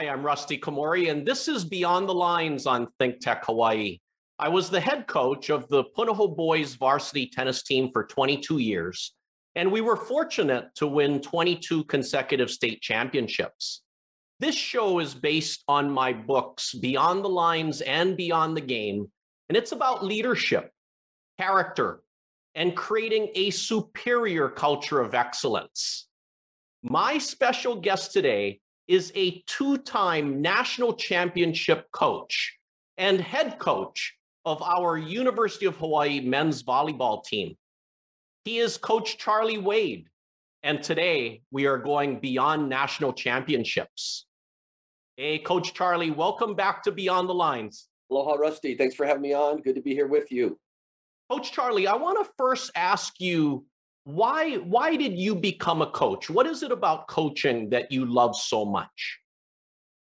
[0.00, 3.98] Hi, I'm Rusty Komori, and this is Beyond the Lines on Think Tech Hawaii.
[4.38, 9.14] I was the head coach of the Punahou boys varsity tennis team for 22 years,
[9.56, 13.82] and we were fortunate to win 22 consecutive state championships.
[14.38, 19.06] This show is based on my books, Beyond the Lines and Beyond the Game,
[19.50, 20.72] and it's about leadership,
[21.38, 22.00] character,
[22.54, 26.08] and creating a superior culture of excellence.
[26.82, 28.60] My special guest today
[28.90, 32.58] is a two time national championship coach
[32.98, 37.56] and head coach of our University of Hawaii men's volleyball team.
[38.44, 40.08] He is Coach Charlie Wade,
[40.64, 44.26] and today we are going beyond national championships.
[45.16, 47.86] Hey, Coach Charlie, welcome back to Beyond the Lines.
[48.10, 48.74] Aloha, Rusty.
[48.74, 49.62] Thanks for having me on.
[49.62, 50.58] Good to be here with you.
[51.30, 53.64] Coach Charlie, I want to first ask you
[54.14, 56.30] why why did you become a coach?
[56.30, 59.18] What is it about coaching that you love so much?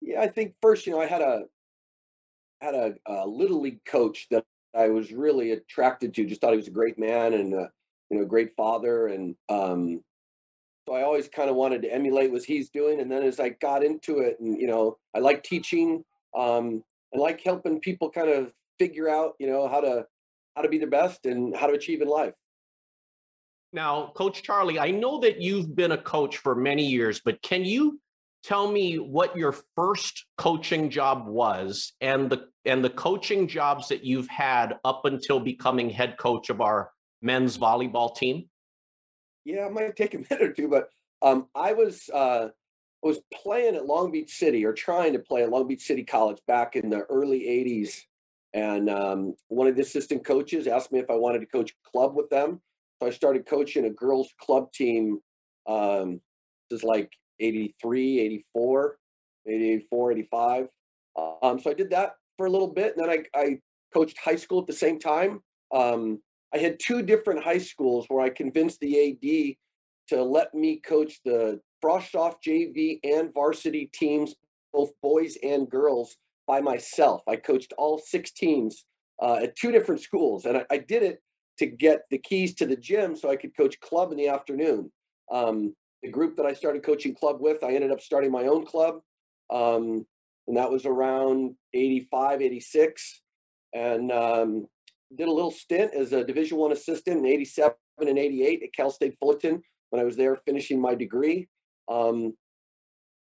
[0.02, 1.44] Yeah, I think first, you know, I had a
[2.62, 4.44] had a, a little league coach that
[4.76, 6.26] I was really attracted to.
[6.26, 7.70] Just thought he was a great man and a,
[8.10, 10.02] you know, great father, and um,
[10.88, 13.00] so I always kind of wanted to emulate what he's doing.
[13.02, 16.04] And then as I got into it, and you know, I like teaching,
[16.38, 20.06] um, I like helping people kind of figure out, you know, how to
[20.56, 22.34] how to be their best and how to achieve in life.
[23.74, 27.66] Now, Coach Charlie, I know that you've been a coach for many years, but can
[27.66, 28.00] you
[28.44, 34.04] tell me what your first coaching job was and the and the coaching jobs that
[34.04, 38.48] you've had up until becoming head coach of our men's volleyball team?
[39.46, 40.90] Yeah, it might take a minute or two, but
[41.22, 42.50] um, I was uh,
[43.02, 46.40] was playing at Long Beach City or trying to play at Long Beach City College
[46.48, 48.02] back in the early '80s,
[48.54, 52.16] and um, one of the assistant coaches asked me if I wanted to coach club
[52.16, 52.62] with them.
[53.02, 55.20] So I started coaching a girls club team.
[55.68, 56.22] Um,
[56.70, 58.98] this is like 83, 84,
[59.48, 60.68] 84, 85.
[61.42, 62.96] Um, so I did that for a little bit.
[62.96, 63.60] And then I, I
[63.94, 65.42] coached high school at the same time.
[65.74, 66.20] Um,
[66.54, 69.56] I had two different high schools where I convinced the AD
[70.10, 74.36] to let me coach the Frosh JV and varsity teams,
[74.74, 76.16] both boys and girls,
[76.48, 77.22] by myself.
[77.28, 78.86] I coached all six teams
[79.22, 80.46] uh, at two different schools.
[80.46, 81.22] And I, I did it
[81.60, 84.92] to get the keys to the gym so I could coach club in the afternoon.
[85.32, 88.66] Um, the group that I started coaching club with, I ended up starting my own
[88.66, 89.00] club.
[89.50, 90.06] Um,
[90.48, 93.22] and that was around 85, 86.
[93.74, 94.68] And um,
[95.18, 98.92] did a little stint as a Division One assistant in 87 and 88 at Cal
[98.92, 101.48] State Fullerton when I was there finishing my degree.
[101.90, 102.34] Um,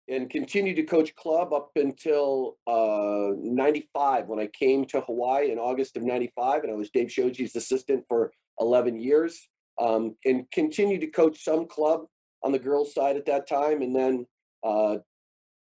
[0.09, 5.59] and continued to coach club up until uh, 95 when I came to Hawaii in
[5.59, 6.63] August of 95.
[6.63, 9.49] And I was Dave Shoji's assistant for 11 years
[9.81, 12.03] um, and continued to coach some club
[12.43, 13.81] on the girls' side at that time.
[13.81, 14.27] And then
[14.63, 14.97] uh,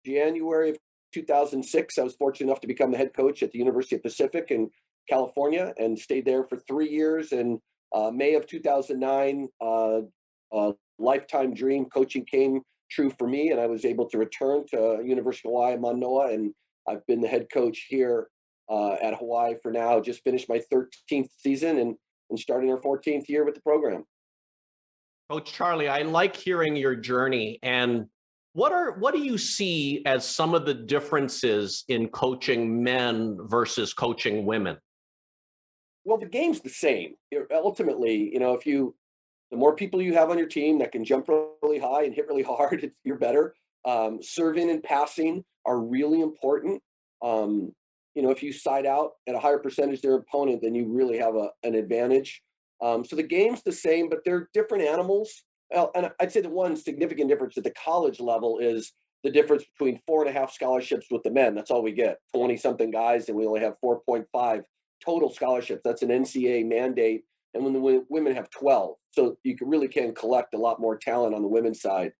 [0.04, 0.78] January of
[1.14, 4.46] 2006, I was fortunate enough to become the head coach at the University of Pacific
[4.50, 4.68] in
[5.08, 7.30] California and stayed there for three years.
[7.30, 7.60] And
[7.94, 10.00] uh, May of 2009, uh,
[10.98, 15.48] lifetime dream coaching came true for me, and I was able to return to University
[15.48, 16.52] of Hawaii Manoa, and
[16.88, 18.28] I've been the head coach here
[18.70, 20.00] uh, at Hawaii for now.
[20.00, 21.96] Just finished my 13th season and
[22.30, 24.04] and starting our 14th year with the program.
[25.30, 28.06] Coach Charlie, I like hearing your journey and
[28.54, 33.94] what are what do you see as some of the differences in coaching men versus
[33.94, 34.76] coaching women?
[36.04, 37.14] Well, the game's the same.
[37.52, 38.94] Ultimately, you know, if you
[39.52, 42.26] the more people you have on your team that can jump really high and hit
[42.26, 43.54] really hard, you're better.
[43.84, 46.82] Um, serving and passing are really important.
[47.22, 47.72] Um,
[48.14, 51.18] you know, if you side out at a higher percentage their opponent, then you really
[51.18, 52.42] have a, an advantage.
[52.80, 55.44] Um, so the game's the same, but they're different animals.
[55.94, 60.00] And I'd say the one significant difference at the college level is the difference between
[60.06, 61.54] four and a half scholarships with the men.
[61.54, 64.62] That's all we get 20 something guys, and we only have 4.5
[65.04, 65.82] total scholarships.
[65.84, 70.14] That's an NCAA mandate and when the women have 12 so you can, really can
[70.14, 72.12] collect a lot more talent on the women's side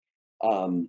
[0.45, 0.89] um,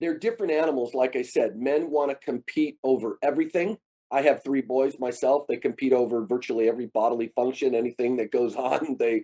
[0.00, 3.76] they're different animals like i said men want to compete over everything.
[4.10, 8.56] I have three boys myself they compete over virtually every bodily function anything that goes
[8.70, 9.22] on they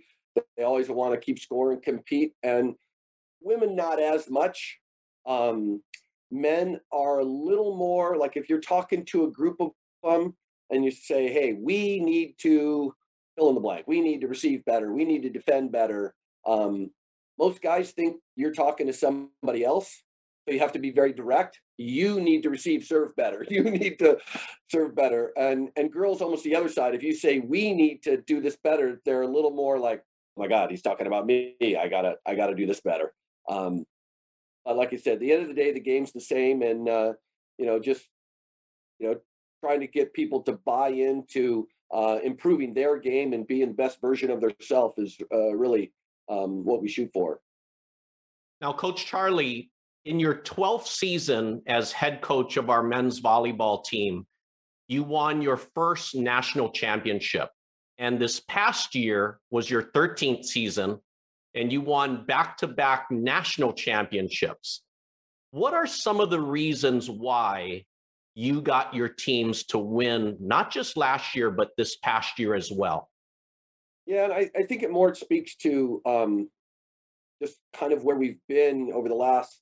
[0.57, 2.75] they always want to keep score and compete and
[3.41, 4.79] women not as much.
[5.27, 5.83] Um,
[6.31, 9.71] men are a little more like if you're talking to a group of
[10.03, 10.35] them
[10.71, 12.95] and you say hey we need to
[13.39, 13.87] fill in the blank.
[13.87, 14.93] We need to receive better.
[14.93, 16.15] We need to defend better.
[16.47, 16.91] Um,
[17.39, 20.03] most guys think you're talking to somebody else.
[20.47, 21.61] So you have to be very direct.
[21.77, 23.47] You need to receive serve better.
[23.51, 24.19] You need to
[24.71, 25.33] serve better.
[25.37, 26.95] And and girls almost the other side.
[26.95, 30.03] If you say we need to do this better, they're a little more like,
[30.37, 31.55] oh my God, he's talking about me.
[31.79, 33.13] I gotta I gotta do this better.
[33.49, 33.85] Um,
[34.67, 36.89] uh, like I said, at the end of the day, the game's the same, and
[36.89, 37.13] uh,
[37.59, 38.05] you know, just
[38.99, 39.21] you know,
[39.63, 44.01] trying to get people to buy into uh, improving their game and being the best
[44.01, 45.93] version of themselves is uh, really
[46.29, 47.41] um, what we shoot for.
[48.61, 49.71] Now, Coach Charlie,
[50.05, 54.27] in your 12th season as head coach of our men's volleyball team,
[54.89, 57.51] you won your first national championship.
[57.99, 60.99] And this past year was your 13th season,
[61.55, 64.83] and you won back to back national championships.
[65.51, 67.85] What are some of the reasons why
[68.35, 72.71] you got your teams to win, not just last year, but this past year as
[72.71, 73.11] well?
[74.07, 76.49] Yeah, and I, I think it more speaks to um,
[77.43, 79.61] just kind of where we've been over the last,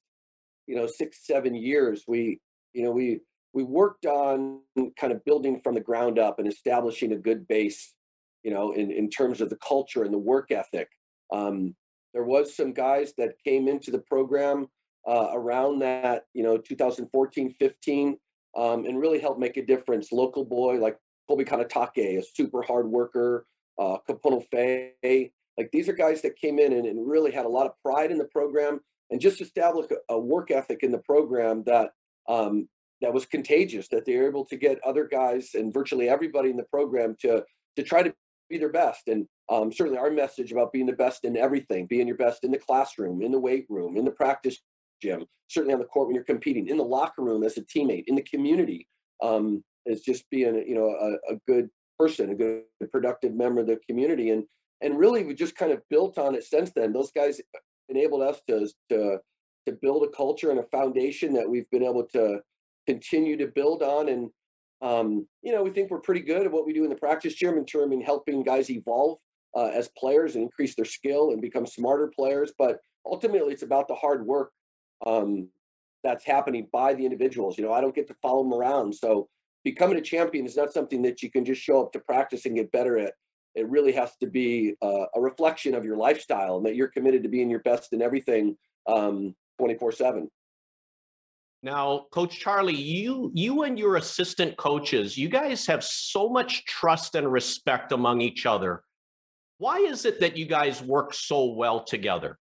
[0.66, 2.04] you know, six, seven years.
[2.06, 2.40] We,
[2.72, 3.20] you know, we
[3.56, 4.60] we worked on
[5.00, 7.94] kind of building from the ground up and establishing a good base,
[8.42, 10.88] you know, in, in terms of the culture and the work ethic.
[11.32, 11.74] Um,
[12.12, 14.66] there was some guys that came into the program
[15.08, 18.18] uh, around that, you know, 2014, 15,
[18.56, 20.12] um, and really helped make a difference.
[20.12, 20.97] Local boy like
[21.29, 23.47] Colby Kanatake, a super hard worker,
[23.79, 27.49] uh, Kupono Fey, like these are guys that came in and, and really had a
[27.49, 28.81] lot of pride in the program
[29.11, 31.91] and just established a, a work ethic in the program that
[32.29, 32.69] um,
[33.03, 36.56] that was contagious that they were able to get other guys and virtually everybody in
[36.56, 37.44] the program to
[37.76, 38.12] to try to
[38.49, 42.06] be their best and um, certainly our message about being the best in everything being
[42.06, 44.59] your best in the classroom in the weight room in the practice
[45.02, 48.04] gym certainly on the court when you're competing in the locker room as a teammate
[48.06, 48.87] in the community
[49.22, 52.62] um, is just being you know a, a good person a good
[52.93, 54.44] productive member of the community and
[54.82, 57.40] and really we just kind of built on it since then those guys
[57.88, 59.19] enabled us to to
[59.66, 62.40] to build a culture and a foundation that we've been able to
[62.87, 64.08] continue to build on.
[64.08, 64.31] And,
[64.81, 67.34] um, you know, we think we're pretty good at what we do in the practice
[67.34, 69.19] gym in terms of helping guys evolve
[69.54, 72.52] uh, as players and increase their skill and become smarter players.
[72.56, 74.52] But ultimately, it's about the hard work
[75.04, 75.48] um,
[76.02, 77.58] that's happening by the individuals.
[77.58, 78.94] You know, I don't get to follow them around.
[78.94, 79.28] So
[79.64, 82.54] becoming a champion is not something that you can just show up to practice and
[82.54, 83.14] get better at.
[83.54, 87.22] It really has to be uh, a reflection of your lifestyle and that you're committed
[87.22, 88.56] to being your best in everything
[88.87, 90.28] um, 24 7.
[91.62, 97.14] Now, Coach Charlie, you you and your assistant coaches, you guys have so much trust
[97.16, 98.82] and respect among each other.
[99.58, 102.38] Why is it that you guys work so well together?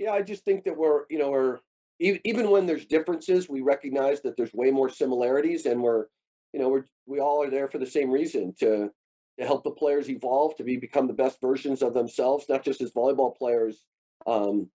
[0.00, 1.58] Yeah, I just think that we're, you know, we're
[1.98, 6.06] even when there's differences, we recognize that there's way more similarities, and we're,
[6.54, 8.90] you know, we're we all are there for the same reason to
[9.38, 12.80] to help the players evolve, to be become the best versions of themselves, not just
[12.80, 13.84] as volleyball players,
[14.26, 14.70] um,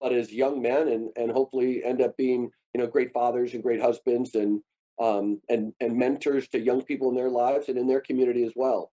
[0.00, 3.64] but as young men, and and hopefully end up being you know great fathers and
[3.64, 4.62] great husbands and
[5.00, 8.52] um, and and mentors to young people in their lives and in their community as
[8.54, 8.92] well.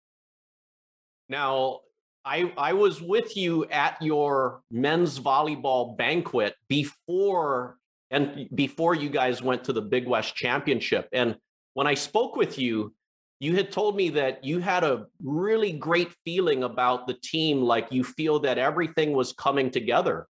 [1.27, 1.81] Now,
[2.25, 7.77] I I was with you at your men's volleyball banquet before
[8.11, 11.07] and before you guys went to the Big West Championship.
[11.13, 11.37] And
[11.73, 12.93] when I spoke with you,
[13.39, 17.87] you had told me that you had a really great feeling about the team, like
[17.91, 20.27] you feel that everything was coming together.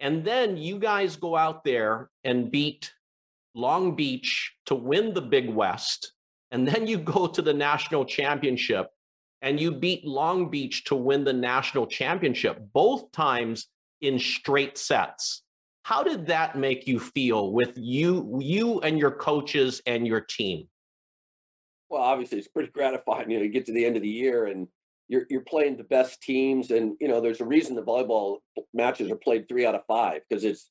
[0.00, 2.92] And then you guys go out there and beat
[3.54, 6.12] Long Beach to win the Big West.
[6.50, 8.88] And then you go to the national championship
[9.42, 13.68] and you beat Long Beach to win the national championship, both times
[14.00, 15.42] in straight sets.
[15.82, 20.68] How did that make you feel with you, you and your coaches and your team?
[21.88, 23.30] Well, obviously, it's pretty gratifying.
[23.30, 24.68] You know, you get to the end of the year and
[25.08, 28.38] you're you're playing the best teams, and you know there's a reason the volleyball
[28.74, 30.70] matches are played three out of five because it's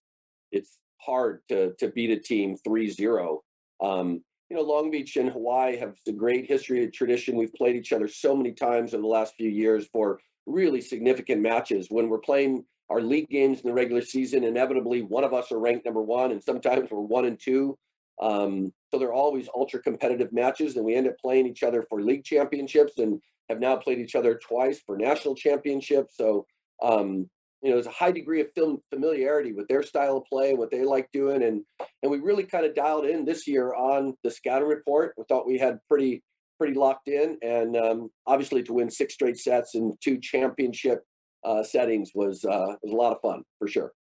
[0.51, 3.39] it's hard to to beat a team 3-0.
[3.83, 7.35] Um, you know, Long Beach and Hawaii have a great history and tradition.
[7.35, 11.41] We've played each other so many times over the last few years for really significant
[11.41, 11.87] matches.
[11.89, 15.59] When we're playing our league games in the regular season, inevitably one of us are
[15.59, 17.77] ranked number one, and sometimes we're one and two.
[18.21, 22.01] Um, so they're always ultra competitive matches, and we end up playing each other for
[22.01, 26.15] league championships and have now played each other twice for national championships.
[26.15, 26.45] So,
[26.81, 27.29] um,
[27.67, 30.71] you know, there's a high degree of film familiarity with their style of play, what
[30.71, 31.65] they like doing, and
[32.01, 35.13] and we really kind of dialed in this year on the scouting report.
[35.17, 36.23] We thought we had pretty
[36.57, 41.03] pretty locked in, and um, obviously to win six straight sets in two championship
[41.43, 43.91] uh, settings was uh, was a lot of fun for sure.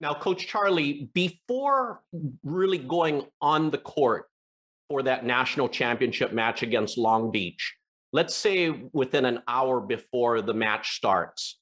[0.00, 2.02] Now, Coach Charlie, before
[2.44, 4.26] really going on the court
[4.88, 7.74] for that national championship match against Long Beach,
[8.12, 11.56] let's say within an hour before the match starts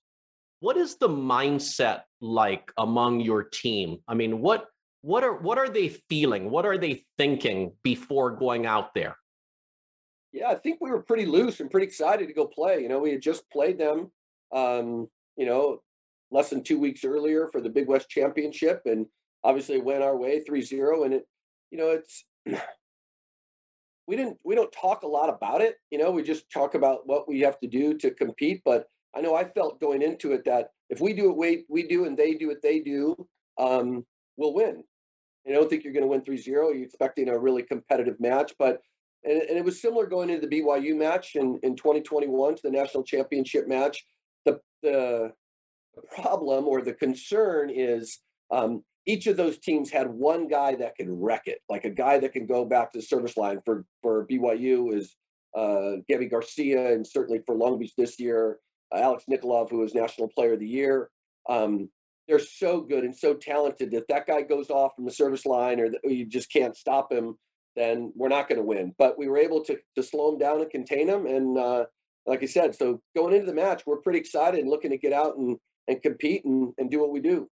[0.60, 4.66] what is the mindset like among your team i mean what
[5.02, 9.16] what are what are they feeling what are they thinking before going out there
[10.32, 12.98] yeah i think we were pretty loose and pretty excited to go play you know
[12.98, 14.10] we had just played them
[14.52, 15.80] um, you know
[16.30, 19.06] less than two weeks earlier for the Big West Championship, and
[19.44, 21.04] obviously went our way 3-0.
[21.04, 21.24] And it,
[21.70, 22.24] you know, it's
[24.06, 25.76] we didn't we don't talk a lot about it.
[25.90, 28.62] You know, we just talk about what we have to do to compete.
[28.64, 28.86] But
[29.16, 32.04] I know I felt going into it that if we do it we we do
[32.04, 33.16] and they do what they do,
[33.58, 34.04] um,
[34.36, 34.84] we'll win.
[35.46, 36.46] I don't think you're going to win 3-0.
[36.46, 38.80] You're expecting a really competitive match, but
[39.24, 42.70] and, and it was similar going into the BYU match in, in 2021 to the
[42.70, 44.04] national championship match.
[44.44, 45.32] The the
[46.14, 51.10] problem or the concern is um, each of those teams had one guy that can
[51.10, 53.60] wreck it, like a guy that can go back to the service line.
[53.64, 55.16] For for BYU is
[55.56, 58.58] uh, Gabby Garcia, and certainly for Long Beach this year,
[58.94, 61.10] Alex Nikolov, who was National Player of the Year.
[61.48, 61.88] Um,
[62.26, 65.80] they're so good and so talented that that guy goes off from the service line,
[65.80, 67.36] or, you just can't stop him.
[67.74, 68.94] Then we're not going to win.
[68.98, 71.84] But we were able to to slow him down and contain him, and uh,
[72.26, 75.12] like I said, so going into the match, we're pretty excited and looking to get
[75.12, 77.48] out and and compete and, and do what we do.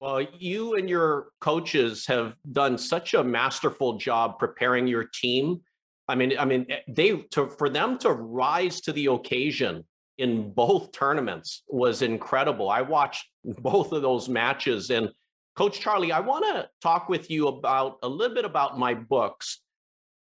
[0.00, 5.60] Well, you and your coaches have done such a masterful job preparing your team.
[6.08, 9.84] I mean, I mean, eh, they to for them to rise to the occasion
[10.20, 12.68] in both tournaments was incredible.
[12.68, 15.10] I watched both of those matches, and
[15.56, 19.62] Coach Charlie, I want to talk with you about a little bit about my books.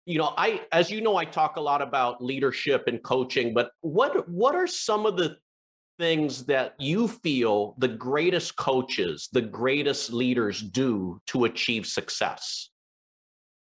[0.06, 3.72] You know, I, as you know, I talk a lot about leadership and coaching, but
[3.82, 5.38] what what are some of the
[5.98, 12.70] things that you feel the greatest coaches, the greatest leaders do to achieve success?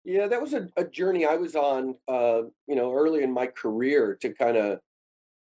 [0.05, 3.47] Yeah, that was a, a journey I was on, uh, you know, early in my
[3.47, 4.81] career to kind of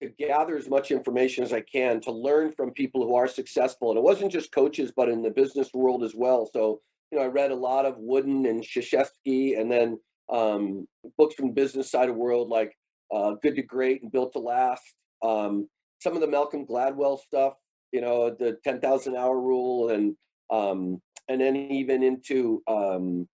[0.02, 3.90] to gather as much information as I can to learn from people who are successful.
[3.90, 6.50] And it wasn't just coaches, but in the business world as well.
[6.52, 10.00] So, you know, I read a lot of Wooden and Krzyzewski, and then
[10.32, 10.88] um,
[11.18, 12.74] books from the business side of the world like
[13.14, 14.84] uh, Good to Great and Built to Last.
[15.22, 15.68] Um,
[16.00, 17.56] some of the Malcolm Gladwell stuff,
[17.92, 20.16] you know, the 10,000 hour rule and,
[20.50, 23.28] um, and then even into, um,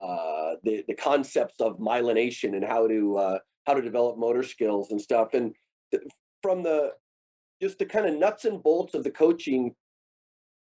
[0.00, 4.90] uh, the, the concepts of myelination and how to, uh, how to develop motor skills
[4.90, 5.34] and stuff.
[5.34, 5.54] And
[5.90, 6.04] th-
[6.42, 6.92] from the,
[7.60, 9.74] just the kind of nuts and bolts of the coaching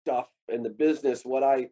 [0.07, 1.69] stuff and the business, what I,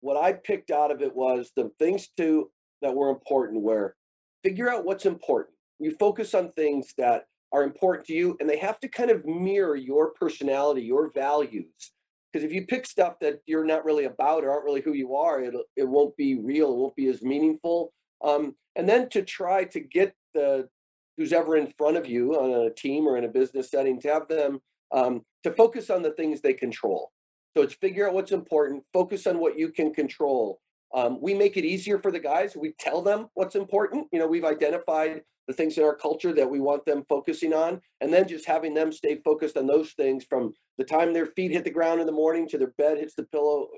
[0.00, 2.50] what I picked out of it was the things to
[2.82, 3.94] that were important where
[4.42, 5.56] figure out what's important.
[5.78, 9.24] You focus on things that are important to you and they have to kind of
[9.24, 11.92] mirror your personality, your values.
[12.32, 15.14] Because if you pick stuff that you're not really about or aren't really who you
[15.14, 17.92] are, it it won't be real, it won't be as meaningful.
[18.24, 20.68] Um, and then to try to get the
[21.16, 24.08] who's ever in front of you on a team or in a business setting to
[24.08, 24.60] have them
[24.92, 27.12] um, to focus on the things they control.
[27.56, 30.60] So it's figure out what's important, focus on what you can control.
[30.92, 32.56] Um, we make it easier for the guys.
[32.56, 34.06] We tell them what's important.
[34.12, 37.80] You know, we've identified the things in our culture that we want them focusing on,
[38.00, 41.52] and then just having them stay focused on those things from the time their feet
[41.52, 43.68] hit the ground in the morning to their bed hits the pillow,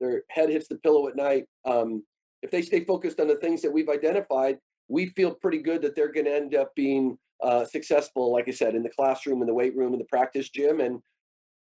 [0.00, 1.44] their head hits the pillow at night.
[1.64, 2.02] Um,
[2.42, 5.94] if they stay focused on the things that we've identified, we feel pretty good that
[5.94, 9.46] they're going to end up being uh, successful, like I said, in the classroom, in
[9.46, 11.00] the weight room, in the practice gym, and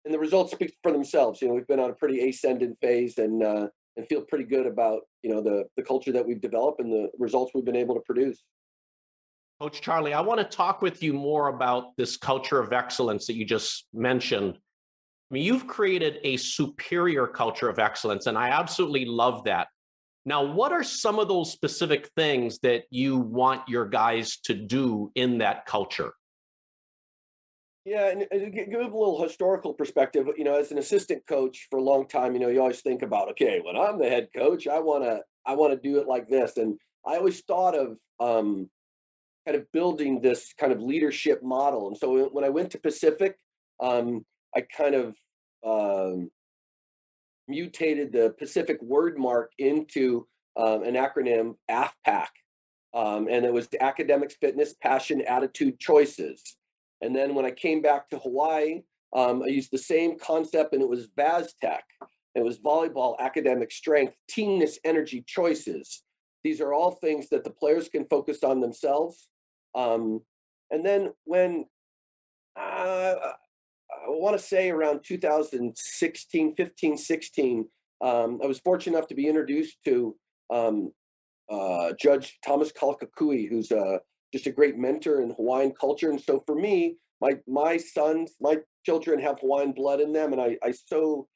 [0.05, 1.41] and the results speak for themselves.
[1.41, 3.67] You know, we've been on a pretty ascendant phase, and uh,
[3.97, 7.09] and feel pretty good about you know the the culture that we've developed and the
[7.19, 8.43] results we've been able to produce.
[9.59, 13.35] Coach Charlie, I want to talk with you more about this culture of excellence that
[13.35, 14.53] you just mentioned.
[14.55, 19.67] I mean, you've created a superior culture of excellence, and I absolutely love that.
[20.27, 25.09] Now, what are some of those specific things that you want your guys to do
[25.15, 26.11] in that culture?
[27.85, 30.27] Yeah, and, give a little historical perspective.
[30.37, 33.03] You know, as an assistant coach for a long time, you know, you always think
[33.03, 36.09] about, okay, when I'm the head coach, I want to, I want to do it
[36.09, 38.69] like this, and I always thought of um,
[39.45, 41.87] kind of building this kind of leadership model.
[41.87, 43.37] And so when I went to Pacific,
[43.81, 45.15] um, I kind of
[45.65, 46.29] um,
[47.47, 52.27] mutated the Pacific word mark into um, an acronym AFPAC.
[52.93, 56.57] Um, and it was academics, fitness, passion, attitude, choices.
[57.01, 58.81] And then when I came back to Hawaii,
[59.15, 61.81] um, I used the same concept and it was VASTEC.
[62.35, 66.03] It was volleyball, academic strength, teamness, energy, choices.
[66.43, 69.29] These are all things that the players can focus on themselves
[69.77, 70.21] um,
[70.71, 71.65] and then when
[72.59, 73.26] uh,
[74.09, 77.65] want to say around 2016, 15, 16,
[78.01, 80.15] um, I was fortunate enough to be introduced to
[80.53, 80.91] um,
[81.49, 83.97] uh, Judge Thomas Kaulukukui, who's uh,
[84.33, 86.09] just a great mentor in Hawaiian culture.
[86.09, 90.41] And so for me, my my sons, my children have Hawaiian blood in them, and
[90.41, 91.27] I I so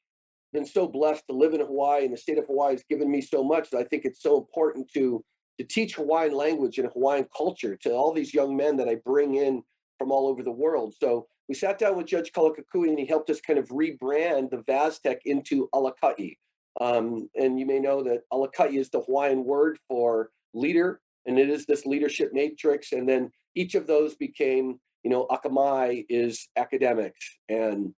[0.52, 3.20] been so blessed to live in Hawaii, and the state of Hawaii has given me
[3.20, 5.24] so much that I think it's so important to
[5.58, 9.34] to teach Hawaiian language and Hawaiian culture to all these young men that I bring
[9.34, 9.62] in
[9.98, 10.94] from all over the world.
[10.98, 14.64] So we sat down with Judge Kaulukukui and he helped us kind of rebrand the
[14.66, 16.38] VASTEC into Alaka'i.
[16.80, 21.50] Um, and you may know that Alaka'i is the Hawaiian word for leader, and it
[21.50, 22.92] is this leadership matrix.
[22.92, 27.92] And then each of those became, you know, Akamai is academics, and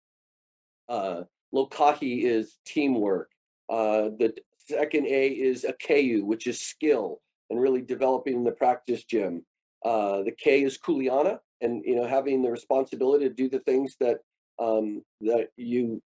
[0.88, 3.28] uh, Lokahi is teamwork.
[3.68, 4.32] Uh, the
[4.66, 9.44] second A is Akeu, which is skill and really developing the practice gym.
[9.84, 13.96] Uh, the K is Kuleana, and you know having the responsibility to do the things
[14.00, 14.18] that
[14.58, 16.02] um, that you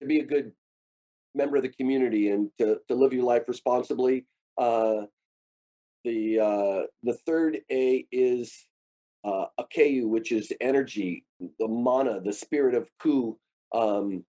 [0.00, 0.52] to be a good
[1.34, 4.26] member of the community and to, to live your life responsibly.
[4.58, 5.02] Uh,
[6.04, 8.66] the uh, the third A is
[9.24, 11.24] uh, Akeu, which is energy,
[11.58, 13.38] the mana, the spirit of Ku.
[13.74, 14.24] Um,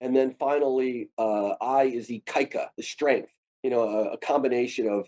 [0.00, 3.30] and then finally, uh, I is Ikaika, the strength.
[3.62, 5.06] You know, a, a combination of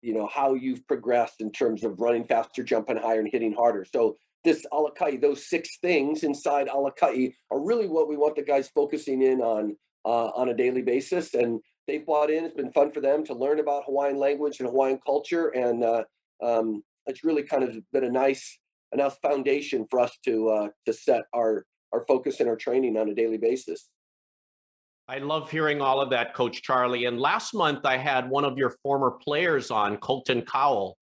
[0.00, 3.84] you know how you've progressed in terms of running faster, jumping higher, and hitting harder.
[3.84, 8.68] So this Alakai, those six things inside Alakai are really what we want the guys
[8.74, 11.34] focusing in on uh, on a daily basis.
[11.34, 12.44] And they've bought in.
[12.44, 16.04] It's been fun for them to learn about Hawaiian language and Hawaiian culture, and uh,
[16.42, 18.58] um, it's really kind of been a nice
[18.92, 22.96] a nice foundation for us to uh, to set our our focus and our training
[22.96, 23.88] on a daily basis.
[25.10, 27.06] I love hearing all of that, Coach Charlie.
[27.06, 30.98] And last month, I had one of your former players on, Colton Cowell,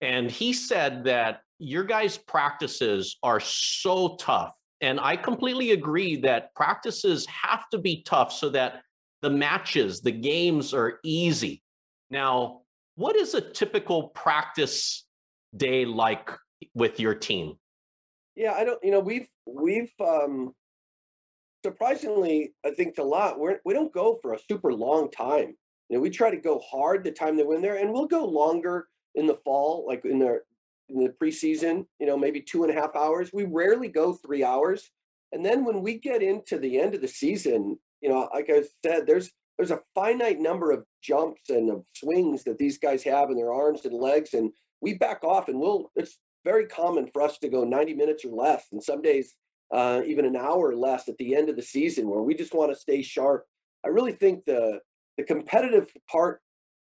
[0.00, 4.54] and he said that your guys' practices are so tough.
[4.80, 8.82] And I completely agree that practices have to be tough so that
[9.22, 11.62] the matches, the games are easy.
[12.10, 12.62] Now,
[12.96, 15.06] what is a typical practice
[15.56, 16.30] day like
[16.74, 17.54] with your team?
[18.36, 20.52] Yeah, I don't, you know, we've, we've, um,
[21.64, 25.54] surprisingly, I think a lot, we're, we don't go for a super long time.
[25.88, 28.06] You know, we try to go hard the time that we're in there, and we'll
[28.06, 30.40] go longer in the fall, like in the
[30.88, 31.86] in the preseason.
[31.98, 33.30] You know, maybe two and a half hours.
[33.32, 34.90] We rarely go three hours.
[35.32, 38.62] And then when we get into the end of the season, you know, like I
[38.84, 43.30] said, there's there's a finite number of jumps and of swings that these guys have
[43.30, 45.90] in their arms and legs, and we back off, and we'll.
[45.96, 49.34] It's very common for us to go 90 minutes or less, and some days
[49.72, 52.72] uh, even an hour less at the end of the season where we just want
[52.72, 53.44] to stay sharp.
[53.84, 54.80] I really think the
[55.16, 56.40] the competitive part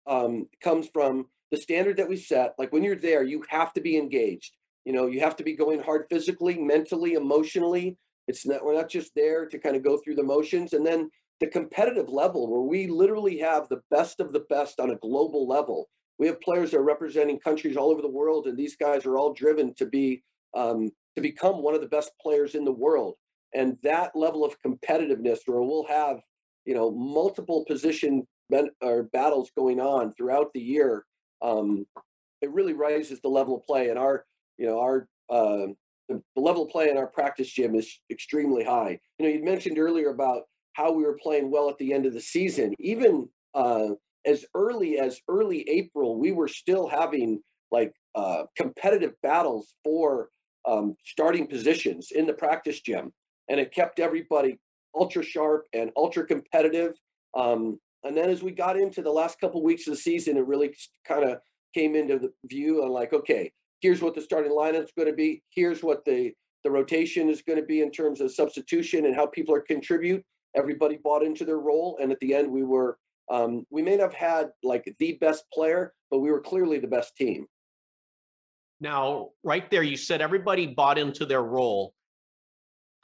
[0.06, 2.54] um, comes from the standard that we set.
[2.58, 4.56] Like when you're there, you have to be engaged.
[4.84, 7.96] You know, you have to be going hard physically, mentally, emotionally.
[8.28, 10.72] It's not we're not just there to kind of go through the motions.
[10.72, 14.90] And then the competitive level where we literally have the best of the best on
[14.90, 15.88] a global level.
[16.18, 19.18] We have players that are representing countries all over the world, and these guys are
[19.18, 20.22] all driven to be
[20.56, 23.14] um, to become one of the best players in the world.
[23.54, 26.18] And that level of competitiveness, where we'll have,
[26.64, 31.04] you know, multiple position ben- or battles going on throughout the year,
[31.42, 31.86] um,
[32.42, 33.88] it really raises the level of play.
[33.88, 34.24] And our,
[34.58, 35.66] you know, our uh,
[36.08, 38.98] the, level of play in our practice gym is extremely high.
[39.18, 40.42] You know, you mentioned earlier about
[40.74, 42.74] how we were playing well at the end of the season.
[42.78, 43.88] Even uh,
[44.24, 50.28] as early as early April, we were still having like uh, competitive battles for
[50.66, 53.12] um, starting positions in the practice gym,
[53.48, 54.58] and it kept everybody
[54.94, 56.94] ultra sharp and ultra competitive.
[57.34, 60.46] Um, and then as we got into the last couple weeks of the season, it
[60.46, 60.74] really
[61.06, 61.38] kind of
[61.74, 65.14] came into the view and like, okay, here's what the starting lineup is going to
[65.14, 65.42] be.
[65.50, 66.32] Here's what the
[66.64, 70.24] the rotation is going to be in terms of substitution and how people are contribute.
[70.56, 72.98] Everybody bought into their role, and at the end, we were
[73.30, 76.88] um, we may not have had like the best player, but we were clearly the
[76.88, 77.46] best team.
[78.80, 81.94] Now, right there, you said everybody bought into their role.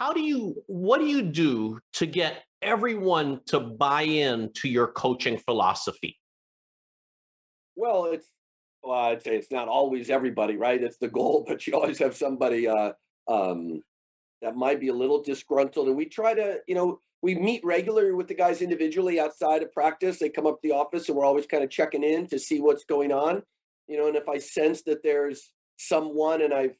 [0.02, 4.88] How do you, what do you do to get everyone to buy in to your
[4.88, 6.18] coaching philosophy?
[7.76, 8.26] Well, it's,
[8.82, 10.82] well, I'd say it's not always everybody, right?
[10.82, 12.94] It's the goal, but you always have somebody uh,
[13.28, 13.80] um,
[14.40, 15.86] that might be a little disgruntled.
[15.86, 19.72] And we try to, you know, we meet regularly with the guys individually outside of
[19.72, 20.18] practice.
[20.18, 22.60] They come up to the office and we're always kind of checking in to see
[22.60, 23.44] what's going on.
[23.86, 26.74] You know, and if I sense that there's someone, and I've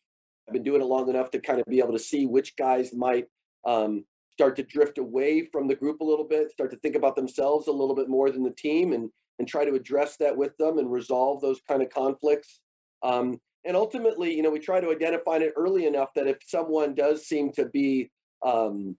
[0.46, 2.92] I've been doing it long enough to kind of be able to see which guys
[2.92, 3.26] might
[3.64, 7.16] um, start to drift away from the group a little bit, start to think about
[7.16, 10.57] themselves a little bit more than the team, and and try to address that with
[10.59, 12.61] them and resolve those kind of conflicts.
[13.02, 16.94] Um, and ultimately, you know, we try to identify it early enough that if someone
[16.94, 18.11] does seem to be
[18.44, 18.96] um,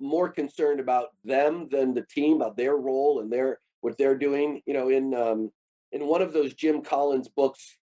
[0.00, 4.62] more concerned about them than the team, about their role and their what they're doing,
[4.66, 5.50] you know, in um,
[5.92, 7.78] in one of those Jim Collins books,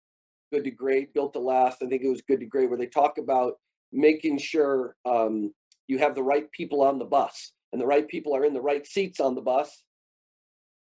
[0.53, 1.83] Good to Great, Built to Last.
[1.83, 3.55] I think it was Good to Great, where they talk about
[3.93, 5.53] making sure um,
[5.87, 8.61] you have the right people on the bus and the right people are in the
[8.61, 9.85] right seats on the bus.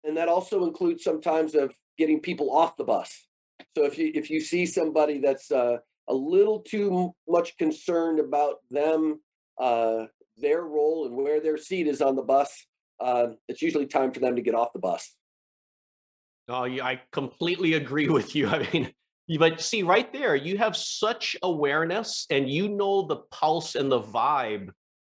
[0.03, 3.27] And that also includes sometimes of getting people off the bus.
[3.75, 8.55] So if you if you see somebody that's uh, a little too much concerned about
[8.69, 9.21] them,
[9.59, 10.05] uh,
[10.37, 12.65] their role, and where their seat is on the bus,
[12.99, 15.15] uh, it's usually time for them to get off the bus.
[16.47, 18.47] No, I completely agree with you.
[18.49, 18.93] I mean,
[19.39, 24.01] but see, right there, you have such awareness and you know the pulse and the
[24.01, 24.69] vibe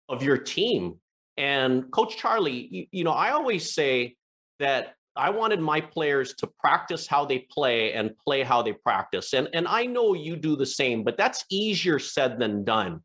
[0.09, 0.95] of your team.
[1.37, 4.15] And Coach Charlie, you, you know, I always say
[4.59, 9.33] that I wanted my players to practice how they play and play how they practice.
[9.33, 13.01] And, and I know you do the same, but that's easier said than done.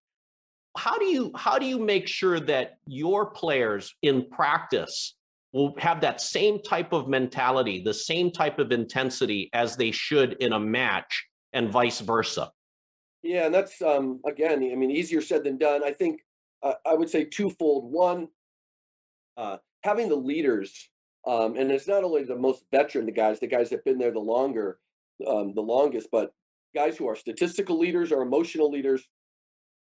[0.77, 5.17] How do you how do you make sure that your players in practice
[5.57, 10.35] will have that same type of mentality, the same type of intensity as they should
[10.35, 12.51] in a match and vice versa?
[13.23, 15.83] Yeah, and that's um again, I mean, easier said than done.
[15.83, 16.21] I think
[16.63, 17.93] uh, I would say twofold.
[17.93, 18.29] One,
[19.37, 20.91] uh, having the leaders
[21.27, 24.13] um, and it's not only the most veteran, the guys, the guys that've been there
[24.13, 24.79] the longer,
[25.27, 26.31] um, the longest, but
[26.75, 29.05] guys who are statistical leaders or emotional leaders,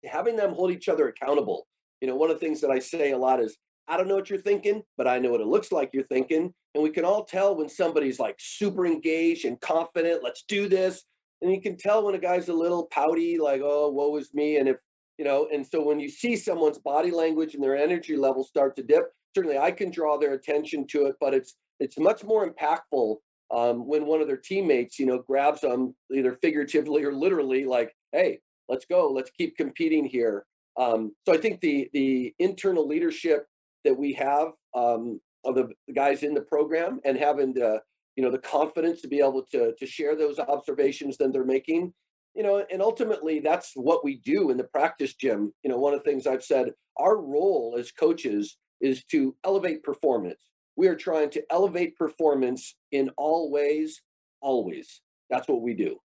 [0.05, 1.67] having them hold each other accountable.
[2.03, 3.57] You know, one of the things that I say a lot is,
[3.89, 6.53] I don't know what you're thinking, but I know what it looks like you're thinking.
[6.75, 11.05] And we can all tell when somebody's like super engaged and confident, let's do this.
[11.43, 14.59] And you can tell when a guy's a little pouty, like, oh, woe is me.
[14.59, 14.77] And if,
[15.19, 18.77] you know, and so when you see someone's body language and their energy level start
[18.77, 22.49] to dip, certainly I can draw their attention to it, but it's it's much more
[22.49, 23.17] impactful
[23.51, 27.95] um, when one of their teammates, you know, grabs them either figuratively or literally, like,
[28.13, 30.45] "Hey, let's go, let's keep competing here."
[30.77, 33.47] Um, so I think the the internal leadership
[33.85, 37.81] that we have um, of the, the guys in the program and having the
[38.17, 41.93] you know the confidence to be able to to share those observations that they're making
[42.35, 45.95] you know and ultimately that's what we do in the practice gym you know one
[45.95, 50.41] of the things i've said our role as coaches is to elevate performance.
[50.77, 54.01] We are trying to elevate performance in all ways,
[54.41, 55.01] always.
[55.29, 55.99] That's what we do.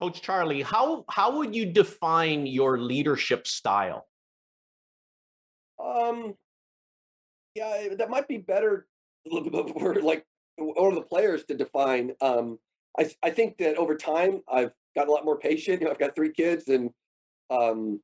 [0.00, 4.06] Coach Charlie, how how would you define your leadership style?
[5.82, 6.34] Um,
[7.54, 8.86] yeah, that might be better
[9.30, 10.24] for like
[10.56, 12.12] one of the players to define.
[12.20, 12.58] Um,
[12.98, 15.80] I I think that over time I've gotten a lot more patient.
[15.80, 16.90] You know, I've got three kids, and
[17.50, 18.00] um,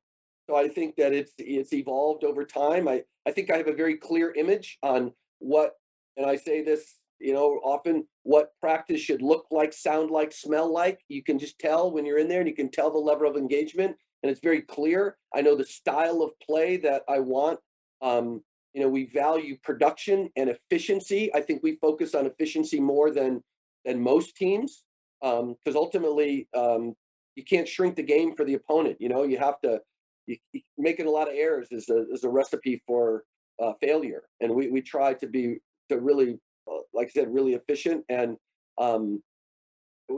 [0.49, 2.87] so I think that it's it's evolved over time.
[2.87, 5.73] I I think I have a very clear image on what,
[6.17, 10.71] and I say this, you know, often what practice should look like, sound like, smell
[10.71, 10.99] like.
[11.07, 13.37] You can just tell when you're in there, and you can tell the level of
[13.37, 15.17] engagement, and it's very clear.
[15.35, 17.59] I know the style of play that I want.
[18.01, 18.41] Um,
[18.73, 21.33] you know, we value production and efficiency.
[21.35, 23.43] I think we focus on efficiency more than
[23.85, 24.83] than most teams
[25.21, 26.95] because um, ultimately um,
[27.35, 28.97] you can't shrink the game for the opponent.
[28.99, 29.79] You know, you have to
[30.25, 33.23] you, you, making a lot of errors is a, is a recipe for
[33.61, 34.23] uh, failure.
[34.41, 35.57] And we, we try to be
[35.89, 38.37] to really, uh, like I said, really efficient and
[38.77, 39.21] um,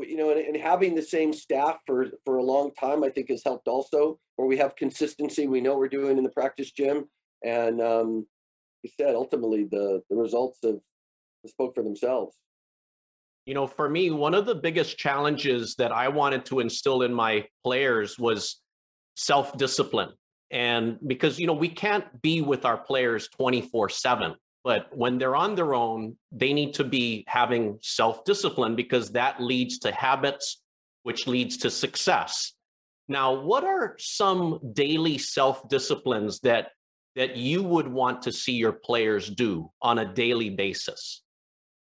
[0.03, 3.29] you know, and, and, having the same staff for for a long time, I think
[3.29, 4.19] has helped also.
[4.36, 7.05] Where we have consistency, we know what we're doing in the practice gym,
[7.43, 8.27] and um,
[8.81, 10.79] he said ultimately the the results have
[11.47, 12.36] spoke for themselves.
[13.45, 17.13] You know, for me, one of the biggest challenges that I wanted to instill in
[17.13, 18.60] my players was
[19.15, 20.10] self discipline.
[20.51, 25.36] And because, you know, we can't be with our players 24 7, but when they're
[25.36, 30.63] on their own, they need to be having self discipline because that leads to habits,
[31.04, 32.54] which leads to success.
[33.08, 36.69] Now, what are some daily self disciplines that
[37.15, 41.21] that you would want to see your players do on a daily basis?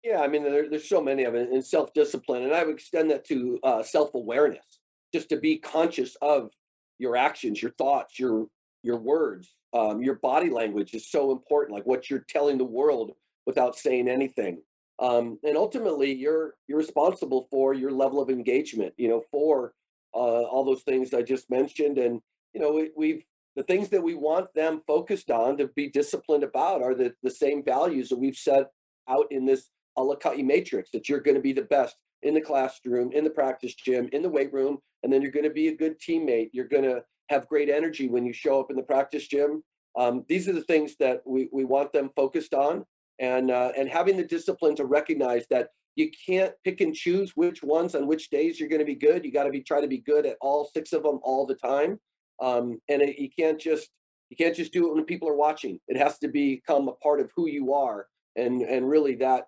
[0.04, 2.74] Yeah, I mean, there, there's so many of them in self discipline, and I would
[2.74, 4.66] extend that to uh, self awareness,
[5.14, 6.50] just to be conscious of
[6.98, 8.46] your actions, your thoughts, your
[8.82, 11.76] your words, um, your body language is so important.
[11.76, 13.12] Like what you're telling the world
[13.44, 14.62] without saying anything,
[15.00, 18.94] um, and ultimately, you're you're responsible for your level of engagement.
[18.96, 19.74] You know, for
[20.14, 22.20] uh, all those things I just mentioned, and
[22.52, 23.24] you know, we, we've
[23.56, 27.30] the things that we want them focused on to be disciplined about are the the
[27.30, 28.70] same values that we've set
[29.08, 30.90] out in this Alakai matrix.
[30.92, 34.22] That you're going to be the best in the classroom, in the practice gym, in
[34.22, 36.50] the weight room, and then you're going to be a good teammate.
[36.52, 39.62] You're going to have great energy when you show up in the practice gym.
[39.96, 42.84] Um, these are the things that we, we want them focused on,
[43.20, 47.62] and uh, and having the discipline to recognize that you can't pick and choose which
[47.62, 49.24] ones on which days you're going to be good.
[49.24, 51.54] You got to be try to be good at all six of them all the
[51.54, 52.00] time,
[52.42, 53.90] um, and it, you can't just
[54.30, 55.78] you can't just do it when people are watching.
[55.86, 59.46] It has to become a part of who you are, and and really that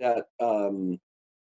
[0.00, 0.98] that um,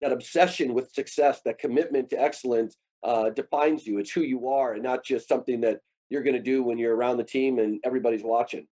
[0.02, 4.00] that obsession with success, that commitment to excellence uh, defines you.
[4.00, 6.96] It's who you are, and not just something that you're going to do when you're
[6.96, 8.68] around the team and everybody's watching.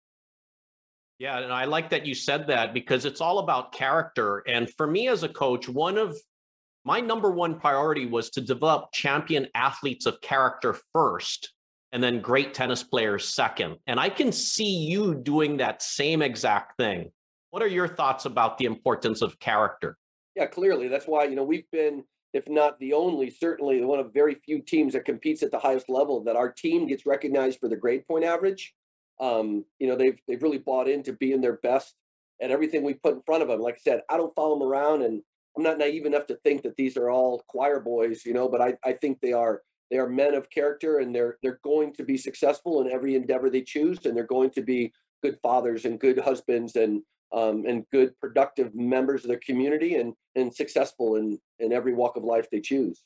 [1.19, 4.43] Yeah, and I like that you said that because it's all about character.
[4.47, 6.17] And for me as a coach, one of
[6.83, 11.53] my number one priority was to develop champion athletes of character first
[11.91, 13.75] and then great tennis players second.
[13.85, 17.11] And I can see you doing that same exact thing.
[17.51, 19.97] What are your thoughts about the importance of character?
[20.35, 20.87] Yeah, clearly.
[20.87, 24.61] That's why, you know, we've been, if not the only, certainly one of very few
[24.61, 28.07] teams that competes at the highest level, that our team gets recognized for the grade
[28.07, 28.73] point average.
[29.19, 31.95] Um, you know, they've they've really bought into being their best
[32.41, 33.59] at everything we put in front of them.
[33.59, 35.21] Like I said, I don't follow them around and
[35.55, 38.61] I'm not naive enough to think that these are all choir boys, you know, but
[38.61, 42.03] I, I think they are they are men of character and they're they're going to
[42.03, 44.91] be successful in every endeavor they choose and they're going to be
[45.21, 47.01] good fathers and good husbands and
[47.33, 52.17] um, and good productive members of their community and and successful in in every walk
[52.17, 53.03] of life they choose.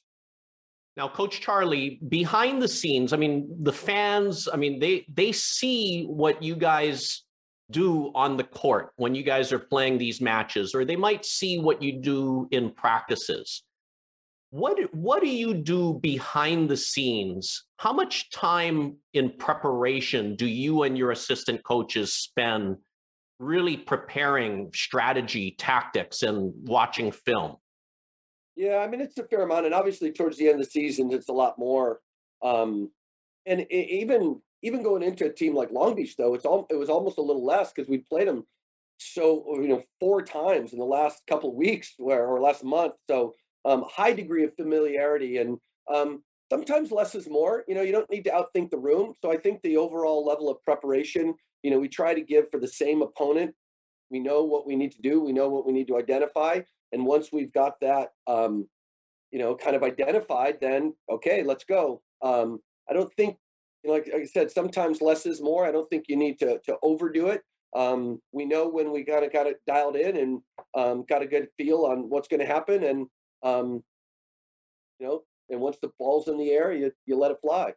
[0.98, 6.06] Now, Coach Charlie, behind the scenes, I mean, the fans, I mean, they they see
[6.06, 7.24] what you guys
[7.72, 11.60] do on the court when you guys are playing these matches, or they might see
[11.60, 13.64] what you do in practices.
[14.52, 17.66] What, what do you do behind the scenes?
[17.78, 22.78] How much time in preparation do you and your assistant coaches spend
[23.40, 27.58] really preparing strategy, tactics, and watching film?
[28.56, 29.66] Yeah, I mean, it's a fair amount.
[29.66, 32.00] And obviously, towards the end of the season, it's a lot more.
[32.42, 32.92] Um,
[33.46, 36.76] and it, even even going into a team like Long Beach, though, it's all it
[36.76, 38.46] was almost a little less because we played them
[38.98, 42.94] so you know four times in the last couple of weeks, where or last month.
[43.10, 43.34] So
[43.66, 45.58] um, high degree of familiarity, and
[45.94, 47.64] um, sometimes less is more.
[47.68, 49.14] You know, you don't need to outthink the room.
[49.22, 51.34] So I think the overall level of preparation,
[51.66, 53.56] you know, we try to give for the same opponent.
[54.12, 55.20] We know what we need to do.
[55.20, 56.60] We know what we need to identify,
[56.92, 58.70] and once we've got that, um,
[59.32, 62.04] you know, kind of identified, then okay, let's go.
[62.22, 63.38] Um, I don't think
[63.84, 65.66] you know, like, I said, sometimes less is more.
[65.66, 67.42] I don't think you need to to overdo it.
[67.76, 70.42] Um, we know when we kind of got it dialed in and
[70.78, 73.08] um, got a good feel on what's going to happen, and
[73.42, 73.84] um,
[75.00, 77.74] you know, and once the ball's in the air, you you let it fly.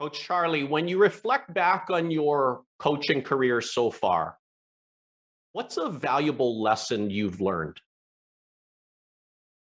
[0.00, 4.36] Coach Charlie, when you reflect back on your coaching career so far,
[5.52, 7.80] what's a valuable lesson you've learned?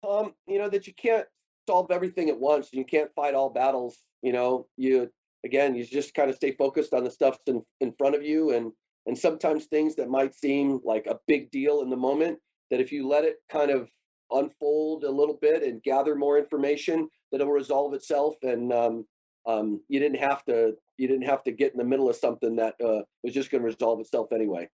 [0.09, 1.27] Um, you know that you can't
[1.66, 5.09] solve everything at once, and you can't fight all battles you know you
[5.44, 8.53] again you just kind of stay focused on the stuff in, in front of you
[8.53, 8.72] and
[9.07, 12.38] and sometimes things that might seem like a big deal in the moment
[12.70, 13.88] that if you let it kind of
[14.31, 19.05] unfold a little bit and gather more information that it'll resolve itself and um,
[19.46, 22.57] um, you didn't have to you didn't have to get in the middle of something
[22.57, 24.68] that uh, was just going to resolve itself anyway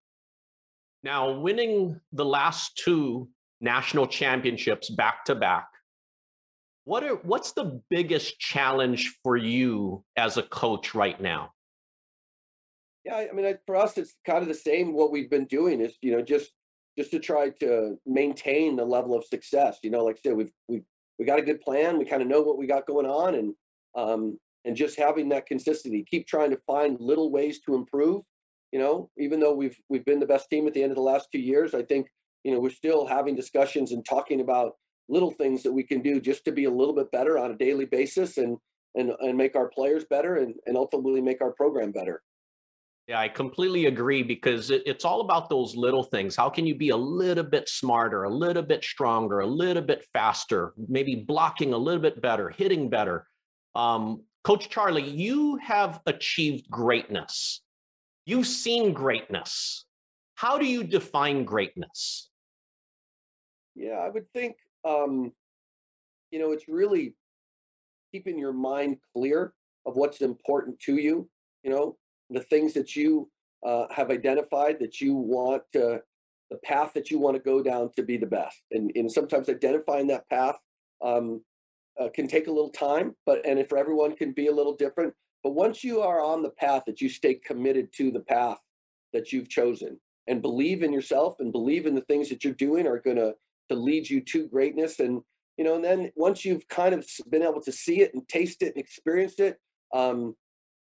[1.02, 3.28] now winning the last two
[3.61, 5.66] national championships back to back
[6.85, 11.52] what are what's the biggest challenge for you as a coach right now?
[13.04, 14.92] Yeah, I mean, for us, it's kind of the same.
[14.92, 16.50] What we've been doing is, you know, just
[16.98, 19.78] just to try to maintain the level of success.
[19.83, 20.83] You know, like I said, we've we
[21.18, 21.96] we got a good plan.
[21.96, 23.54] We kind of know what we got going on, and
[23.94, 26.05] um, and just having that consistency.
[26.11, 28.23] Keep trying to find little ways to improve.
[28.73, 31.03] You know, even though we've we've been the best team at the end of the
[31.03, 32.07] last two years, I think
[32.44, 34.73] you know we're still having discussions and talking about
[35.09, 37.57] little things that we can do just to be a little bit better on a
[37.57, 38.57] daily basis and
[38.94, 42.23] and and make our players better and, and ultimately make our program better.
[43.09, 46.37] Yeah, I completely agree because it, it's all about those little things.
[46.37, 50.07] How can you be a little bit smarter, a little bit stronger, a little bit
[50.12, 53.27] faster, maybe blocking a little bit better, hitting better?
[53.75, 57.62] Um, Coach Charlie, you have achieved greatness.
[58.24, 59.85] You've seen greatness.
[60.35, 62.31] How do you define greatness?
[63.74, 65.33] Yeah, I would think um,
[66.31, 67.14] you know, it's really
[68.12, 69.53] keeping your mind clear
[69.87, 71.29] of what's important to you.
[71.62, 71.96] You know,
[72.31, 73.31] the things that you
[73.66, 76.00] uh, have identified that you want to,
[76.50, 78.59] the path that you want to go down to be the best.
[78.70, 80.57] And, and sometimes identifying that path
[81.05, 81.42] um,
[82.00, 85.12] uh, can take a little time, but and if everyone can be a little different.
[85.42, 88.58] But once you are on the path, that you stay committed to the path
[89.12, 92.86] that you've chosen and believe in yourself and believe in the things that you're doing
[92.86, 93.34] are going to
[93.68, 95.20] to lead you to greatness and
[95.56, 98.62] you know and then once you've kind of been able to see it and taste
[98.62, 99.58] it and experience it
[99.94, 100.34] um,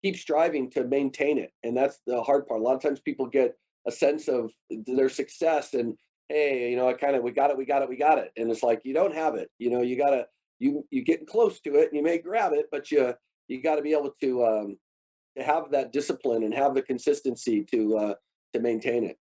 [0.04, 1.50] keep striving to maintain it.
[1.62, 2.60] And that's the hard part.
[2.60, 4.52] A lot of times people get a sense of
[4.86, 5.94] their success and
[6.30, 8.30] hey you know i kind of we got it we got it we got it.
[8.36, 9.50] And it's like you don't have it.
[9.58, 10.26] You know you gotta
[10.64, 13.14] you you getting close to it and you may grab it but you
[13.48, 14.76] you got to be able to um
[15.36, 18.14] to have that discipline and have the consistency to uh
[18.52, 19.18] to maintain it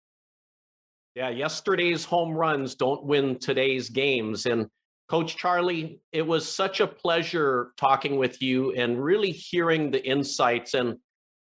[1.16, 4.46] yeah, yesterday's home runs don't win today's games.
[4.46, 4.68] And
[5.10, 10.76] Coach Charlie, it was such a pleasure talking with you and really hearing the insights
[10.76, 10.98] and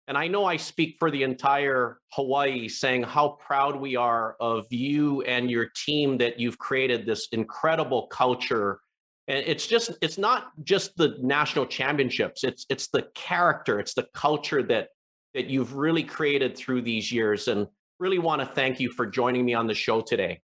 [0.07, 4.65] And I know I speak for the entire Hawaii saying how proud we are of
[4.71, 8.81] you and your team that you've created this incredible culture.
[9.27, 14.07] And it's just, it's not just the national championships, it's it's the character, it's the
[14.13, 14.89] culture that
[15.33, 17.47] that you've really created through these years.
[17.47, 17.67] And
[17.99, 20.41] really want to thank you for joining me on the show today.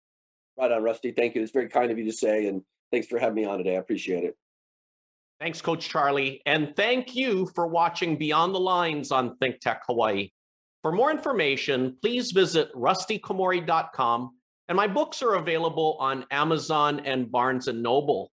[0.58, 1.10] Right on, Rusty.
[1.10, 1.42] Thank you.
[1.42, 2.62] It's very kind of you to say, and
[2.92, 3.76] thanks for having me on today.
[3.76, 4.36] I appreciate it.
[5.40, 6.40] Thanks, Coach Charlie.
[6.46, 10.30] And thank you for watching Beyond the Lines on Think Tech Hawaii.
[10.82, 14.30] For more information, please visit rustykomori.com.
[14.68, 18.30] And my books are available on Amazon and Barnes and Noble.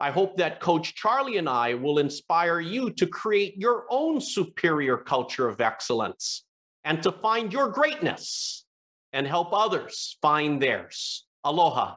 [0.00, 4.96] I hope that Coach Charlie and I will inspire you to create your own superior
[4.96, 6.44] culture of excellence
[6.84, 8.64] and to find your greatness
[9.12, 11.26] and help others find theirs.
[11.44, 11.96] Aloha.